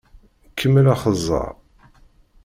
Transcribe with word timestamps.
Kemmel 0.59 0.85
axeẓẓeṛ! 0.93 1.53